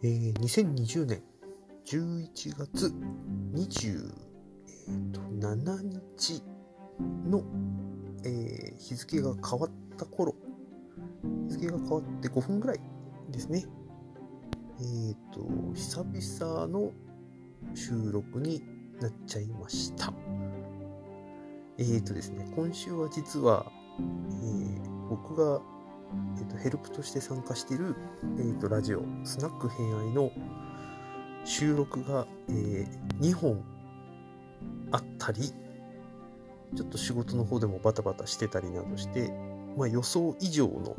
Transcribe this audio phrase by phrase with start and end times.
[0.00, 1.24] えー、2020年
[1.84, 2.94] 11月
[3.52, 6.40] 27日
[7.26, 7.42] の、
[8.24, 10.36] えー、日付が変わった頃、
[11.48, 12.80] 日付が変わって5分ぐらい
[13.30, 13.66] ですね。
[14.78, 15.40] えっ、ー、と、
[15.74, 16.92] 久々の
[17.74, 18.62] 収録に
[19.00, 20.12] なっちゃいました。
[21.76, 23.66] えっ、ー、とですね、今週は実は、
[23.98, 24.00] え、
[25.10, 25.60] 僕が
[26.38, 27.96] えーと、ヘルプとして参加している、
[28.38, 30.30] えーと、ラジオ「スナック偏愛」の
[31.44, 33.64] 収録が、えー、2本
[34.90, 35.52] あったり
[36.74, 39.30] ちょっと仕事の方でもバタバタしてたりなどして、
[39.76, 40.96] まあ、予想以上の、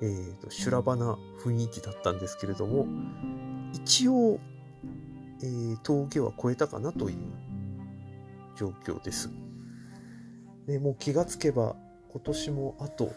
[0.00, 2.86] えーと、修羅場な雰囲気だったんですけれども
[3.72, 4.40] 一応、
[5.42, 7.16] えー、峠は越えたかなという
[8.56, 9.30] 状況です。
[10.66, 11.76] でもう気がつけば
[12.10, 13.12] 今年もあと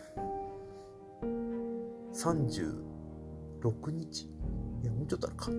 [2.19, 4.23] 36日？
[4.83, 5.51] いや、もうちょっとあるか。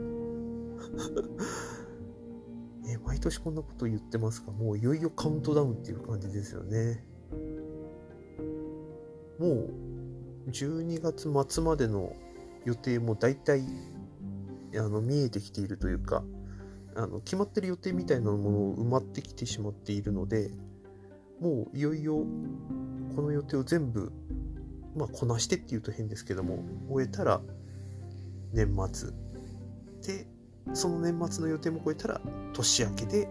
[2.87, 4.53] え、毎年こんなこと言ってますか？
[4.53, 7.07] もういよいよカウントダウンっていう感じですよね。
[9.39, 9.71] もう、
[10.51, 12.15] 12月末までの
[12.67, 13.62] 予定も大体、
[14.77, 16.23] あの、見えてきているというか、
[16.95, 20.51] あの、決まってる予定みたいなものを埋まってきてしまっているので、
[21.41, 22.27] もういよいよ
[23.17, 24.12] この予定を全部
[24.97, 27.41] まあ、こなしてっていうと変ですけども、終えたら
[28.53, 29.11] 年末。
[30.03, 30.27] で、
[30.75, 32.21] その年末の予定も超えたら
[32.53, 33.29] 年明けで、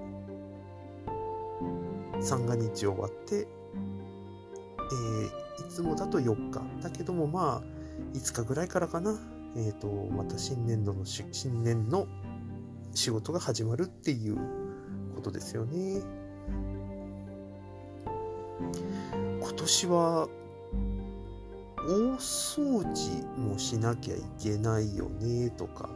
[2.22, 6.62] 三が日終わって、えー、いつもだと4日。
[6.82, 7.80] だけどもまあ、
[8.14, 9.20] 5日ぐらいからかな。
[9.56, 12.08] えっ、ー、と、また新年度の新年の
[12.94, 14.38] 仕事が始まるっていう
[15.16, 16.02] ことですよね。
[19.42, 20.30] 今年は
[21.88, 25.90] 大掃除もしなきゃいけないよねとか。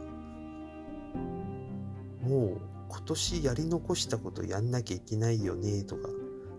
[2.22, 6.08] もう今年やり残したことやんなきゃいけないよねとか。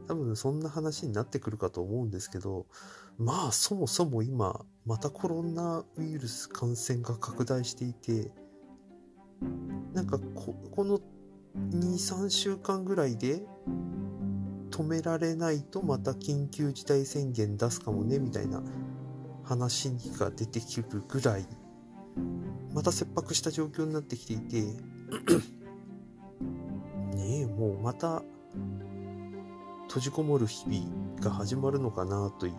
[0.08, 2.68] 多分そんな話になってくるかと思うんですけど
[3.18, 8.32] まあそもそも今またコロナウイルス感染が拡大していて
[9.94, 11.00] なんかここの
[11.72, 13.42] 23週間ぐらいで
[14.70, 18.62] 止められないとまた緊急事態宣言出すかもねみたいな
[19.46, 21.46] 話が出てくるぐらい
[22.74, 24.62] また切迫した状況になってきていて
[27.16, 28.22] ねえもうまた
[29.88, 32.54] 閉じこもる日々が始まるのかなという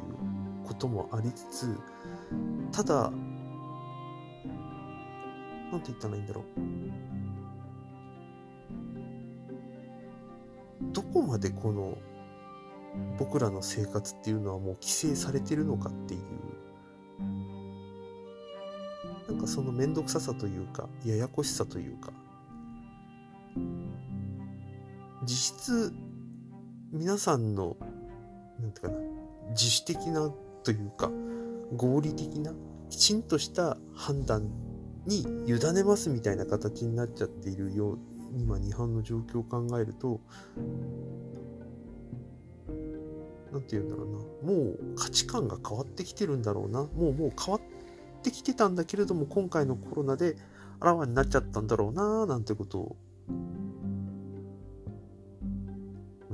[0.64, 1.76] こともありつつ
[2.72, 3.12] ただ
[5.72, 6.44] なんて言ったらいいんだろう。
[10.92, 11.98] どこまでこの
[13.18, 16.20] 僕らの生活っていうのはもう規制されてるのかっていう
[19.46, 22.12] かその面倒くささというかややこしさというか。
[25.24, 25.92] 実質
[26.92, 27.76] 皆さんの
[28.60, 28.98] なんていうかな
[29.50, 30.30] 自主的な
[30.62, 31.10] というか
[31.74, 32.52] 合理的な
[32.90, 34.48] きちんとした判断
[35.04, 37.98] に委ねますみたいな形になっちゃっているよう
[38.38, 40.20] 今日本の状況を考えると
[43.52, 47.75] 何て言うんだろうなもう価値観が変わってきてるんだろうなもうもう変わっ
[48.26, 50.36] てきてたんだけれども今回のコロナで
[50.80, 52.96] あらわになっちゃったんだろうななんてことを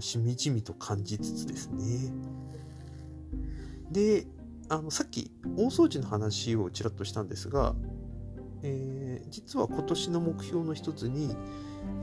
[0.00, 2.12] しみじみと感じつつですね。
[3.90, 4.26] で
[4.68, 7.74] あのさっき大掃除の話をちらっとしたんですが、
[8.62, 11.36] えー、実は今年の目標の一つに、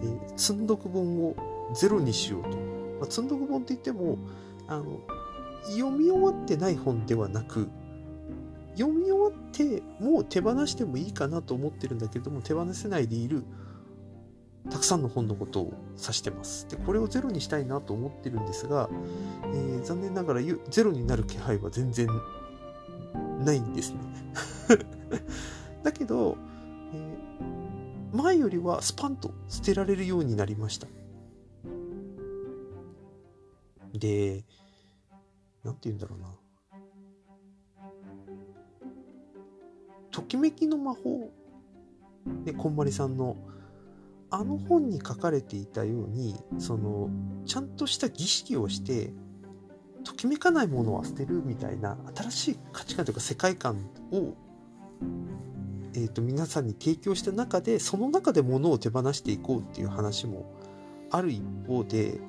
[0.02, 1.36] えー、積んどく本を
[1.74, 2.56] ゼロにしようと、ま
[3.04, 4.20] あ、積んどく本って言っても
[4.68, 5.02] あの
[5.64, 7.70] 読み終わってない本ではなく
[8.80, 13.44] 読み終わってもう手放してもいいかなと思ってるんだけれども手放せないでいる
[14.72, 16.68] たくさんの本のことを指してます。
[16.70, 18.90] でこれをゼロにしたいなと思ってるんですが、
[19.54, 22.08] えー、残念ながらゼロになる気配は全然
[23.44, 24.00] ないんですね。
[25.84, 26.38] だけど、
[26.94, 30.88] えー、前よりはスパンと捨てられるようになりました。
[33.94, 34.44] で、
[35.64, 36.28] なんて言うんだろうな。
[40.20, 41.32] ときめきの魔法、
[42.46, 43.38] ね、こんまりさんの、
[44.30, 47.10] あの本に書かれていたように、その、
[47.46, 49.14] ちゃんとした儀式をして、
[50.04, 53.78] ときめかないものは捨てるみたいな新しい価値観というか世界観
[54.12, 54.34] を、
[55.94, 60.54] えーと、皆さんに提供した中でその中で物を手放していこうっていう話も
[61.12, 62.20] ある一方で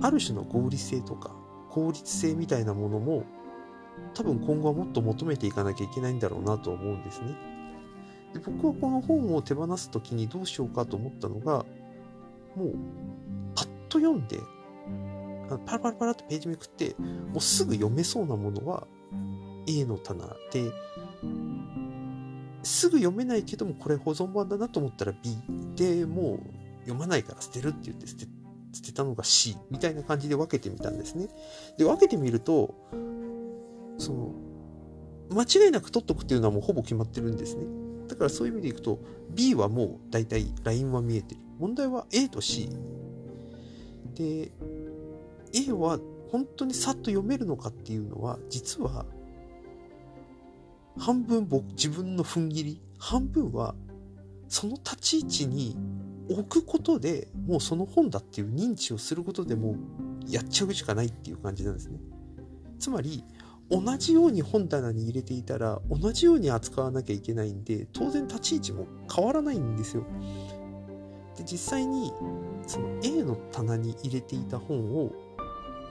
[0.00, 1.32] ある種の合理性とか
[1.68, 3.24] 効率性みたいなものも
[4.14, 7.36] 多分今後はもっと求めていかなきゃいけないんだろうなと思うんですね。
[8.34, 11.64] で僕はこの本を手放す時にどうしようかと思ったのが
[12.56, 12.74] もう
[13.54, 14.38] パッと読んで
[15.66, 18.86] パラパラパラってページめくってもうすぐ読めそうなものは
[19.66, 20.70] A の棚で
[22.62, 25.36] すぐ読めないけどもこれ保存版だなと思ったら B
[25.74, 28.16] でもう読まないから捨てるって言って捨
[28.82, 31.28] てたのが C みたいな感じで分けてみたんですね。
[31.78, 32.74] で分けてみると
[33.98, 34.34] その
[35.30, 37.64] 間違いなく取っとくっていうのはもうほぼ決まってるんですね。
[38.08, 38.98] だからそういう意味でいくと
[39.30, 41.40] B はもう大体ラインは見えてる。
[41.58, 42.70] 問題は A と C。
[44.14, 44.50] で
[45.52, 45.98] A は
[46.30, 49.06] 本当にさっと読めるのかっていうのは実は
[50.98, 53.74] 半分僕自分の踏ん切り半分は
[54.48, 55.76] その立ち位置に
[56.30, 59.76] 置くことでもうその本だっていう認知をすることでもう
[60.28, 61.98] やっちゃうしかないっていう感じなんですね
[62.78, 63.24] つまり
[63.70, 70.04] 同じように本棚に入れていたら同じように扱わなきゃいけないんで当然立ち位置も変わらないんですよ
[71.36, 72.12] で実際に
[72.66, 75.12] その A の棚に入れていた本を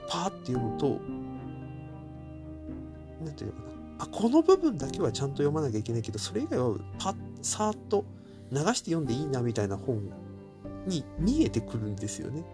[0.08, 1.00] パーって読むと
[3.24, 8.04] 何て言うのかなあこの部分だけはちゃんと読まなきゃいけないけどそれ以外はパッさーっと
[8.50, 10.00] 流して読んでいいなみたいな本
[10.86, 12.44] に見えてくるんですよね。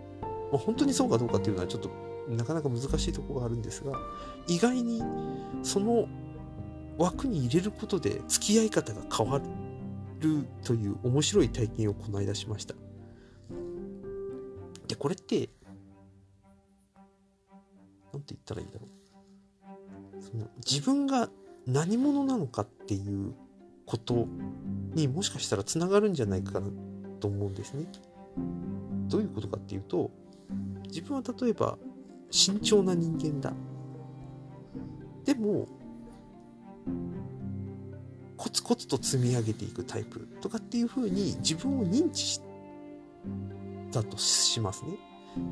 [0.50, 1.90] まあ、本当にそうかどうかっていうのはちょっと
[2.28, 3.98] なかなか難しいところがあるんですが
[4.46, 5.02] 意外に
[5.62, 6.08] その
[6.98, 9.40] 枠に入れることで付き合い方が変わ
[10.20, 12.74] るという面白い体験をこの間しました。
[14.86, 15.48] でこれって
[18.12, 20.22] 何て言ったらいいんだろう。
[20.22, 21.28] その自分が
[21.66, 23.34] 何者なのかっていう
[23.86, 24.26] こと
[24.94, 26.68] にもしかしたらつながるんじゃないかな
[27.20, 27.86] と思うんですね。
[29.08, 30.10] どういうことかっていうと
[30.86, 31.76] 自分は例えば
[32.34, 33.52] 慎重な人間だ。
[35.24, 35.68] でも
[38.36, 42.40] コツコツと積み上げていくタイプとかっていうふうに自分を認知し
[43.92, 44.98] たとしますね。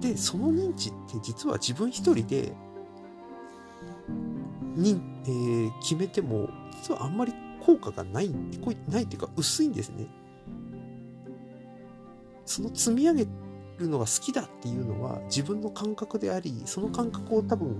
[0.01, 2.53] でその認知って実は自分一人で
[4.75, 7.33] に、えー、決めても実はあんまり
[7.65, 8.31] 効果がない
[8.89, 10.09] ないっていうか薄いんですね。
[12.45, 13.27] その積み上げ
[13.83, 17.77] るのが好きだっていうのは自分の感覚でありその感覚を多分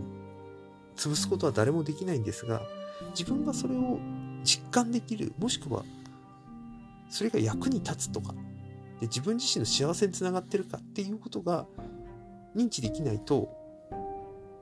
[0.97, 2.63] 潰すことは誰もできないんですが
[3.19, 3.99] 自分がそれを
[4.45, 5.85] 実感できるもしくは
[7.09, 8.35] それが役に立つとか
[9.01, 11.67] で自分自身の幸せにつながってるかっていうことが
[12.57, 13.49] 認知できないと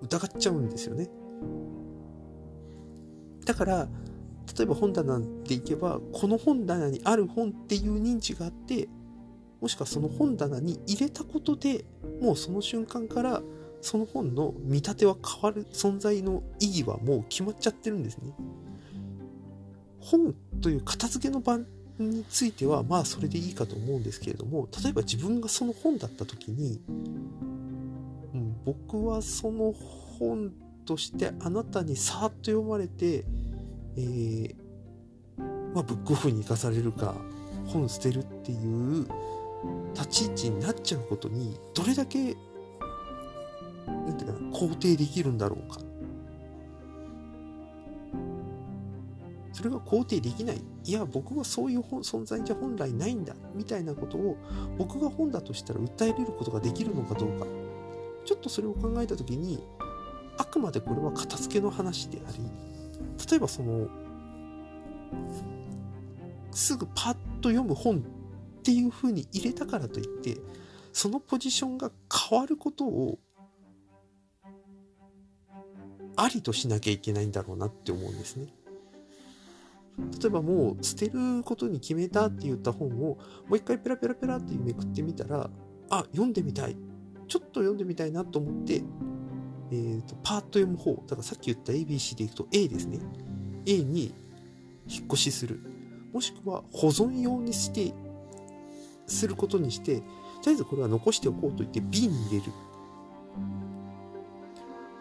[0.02, 1.08] 疑っちゃうんですよね。
[3.44, 3.88] だから
[4.56, 8.88] 例えば本棚でいけばこの本棚にある本っていう認知があって
[9.60, 11.84] もしくはその本棚に入れたことで
[12.20, 13.42] もうその瞬間から
[13.82, 18.34] その本の見立ては変わる存在の意義はもう決まっちゃってるんですね。
[20.00, 21.58] 本という片付けの場
[21.98, 29.72] についてはまあそれでいいかと思うんですけれども例えば自分がその本だった時に、うん、僕はその
[30.18, 30.52] 本
[30.86, 33.24] としてあなたにさーっと読まれて、
[33.96, 34.54] えー、
[35.74, 37.14] まあ、ブックオフに行かされるか
[37.66, 39.06] 本捨てるっていう
[39.94, 42.36] 立ち位置になっちゃうことにどれだけ
[43.86, 45.80] なんていうかな肯定できるんだろうか。
[49.52, 50.62] それが肯定できない。
[50.84, 53.34] いや僕はそういう存在じゃ本来ないんだ。
[53.54, 54.36] みたいなことを
[54.78, 57.46] 僕が本だとしたら訴えれることができるのかどうか。
[58.24, 59.62] ちょっとそれを考えた時に
[60.38, 62.38] あくまでこれは片付けの話であり
[63.30, 63.88] 例えばその
[66.52, 68.04] すぐパッと読む本
[68.70, 70.40] っていう風に入れたからといって
[70.92, 71.90] そのポジションが
[72.30, 73.18] 変わることを
[76.16, 78.46] ありとしなきゃいけないんだろうなって思うんですね。
[80.20, 83.18] 例えばもう捨てることに決めたって言った本をも
[83.50, 85.50] う一回ペラペラペラってめくってみたら
[85.90, 86.76] あ読んでみたい。
[87.26, 88.82] ちょっと読んでみたいなと思って
[89.72, 92.98] えーと、パーッと読む方だからさっき言った ABC でいくと A ですね。
[93.66, 94.12] A に
[94.88, 95.60] 引っ越しする。
[96.12, 97.94] もしくは保存用にして
[99.10, 100.02] することにしてと
[100.46, 102.52] りあえずこれは残しておこうと言って B に入れる。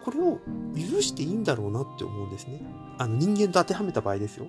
[0.02, 0.38] これを
[0.74, 2.62] 許していいんだろうなって思うんですね。
[2.98, 4.46] あの人間と当てはめた場合ですよ。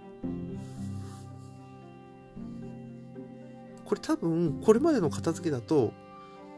[3.85, 5.91] これ多分これまでの片付けだと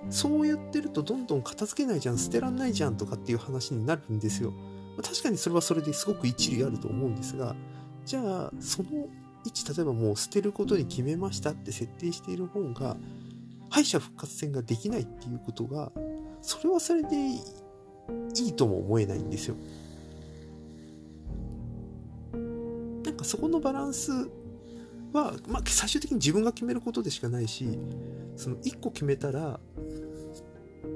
[0.09, 4.53] そうやってるとどんどん片付けないじゃん捨てらんないじゃんとかっていう話になるんですよ。
[5.01, 7.55] 確かにそれはそれですごく一理あると思うんですが
[8.05, 9.07] じゃあその
[9.45, 12.97] 位置例えばもう捨てることに決めましたって設定している方が
[13.69, 15.91] 敗者復活戦ができないっていうことが
[16.41, 17.39] それはそれでい
[18.35, 19.55] いとも思えないんですよ。
[23.03, 24.11] なんかそこのバランス
[25.13, 27.77] は、まあ、最終的に自分が決めることでしかないし
[28.35, 29.59] その1個決めたら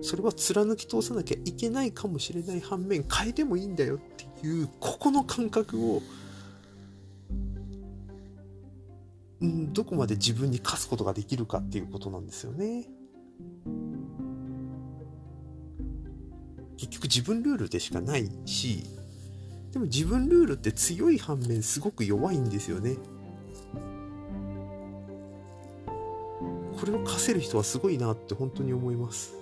[0.02, 6.02] それは貫き通さなきゃいけないかもしれない反面変えてもいいんだよっていうここの感覚を
[9.46, 12.88] んどこまで自分に課すことができるかっていうことなんですよね。
[16.78, 18.84] 結局自分ルールでしかないし
[19.72, 22.98] でも自分ルールって強い反面すごく弱いんですよね。
[26.80, 29.34] これを課せる人はすごいなって本当に思います。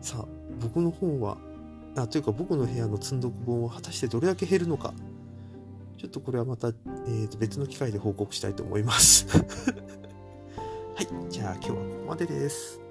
[0.00, 0.24] さあ、
[0.60, 1.36] 僕の本は、
[1.96, 4.94] あ、というか僕の部屋の積んどく本は果たしてどれだけ減るのか。
[5.98, 9.26] ちょっとこれはまた、えー、と別の機会で報告したいと思います。
[10.94, 12.87] はい、じゃあ今日はここまでです。